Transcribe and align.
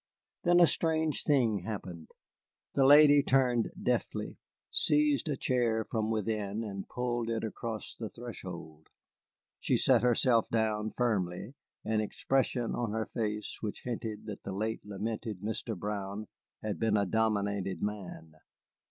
Then 0.45 0.59
a 0.59 0.65
strange 0.65 1.21
thing 1.25 1.59
happened. 1.59 2.09
The 2.73 2.87
lady 2.87 3.21
turned 3.21 3.69
deftly, 3.79 4.39
seized 4.71 5.29
a 5.29 5.37
chair 5.37 5.83
from 5.85 6.09
within, 6.09 6.63
and 6.63 6.89
pulled 6.89 7.29
it 7.29 7.43
across 7.43 7.93
the 7.93 8.09
threshold. 8.09 8.89
She 9.59 9.77
sat 9.77 10.01
herself 10.01 10.49
down 10.49 10.89
firmly, 10.97 11.53
an 11.85 12.01
expression 12.01 12.73
on 12.73 12.93
her 12.93 13.05
face 13.05 13.59
which 13.61 13.83
hinted 13.83 14.25
that 14.25 14.41
the 14.41 14.53
late 14.53 14.83
lamented 14.83 15.41
Mr. 15.41 15.77
Brown 15.77 16.27
had 16.63 16.79
been 16.79 16.97
a 16.97 17.05
dominated 17.05 17.83
man. 17.83 18.33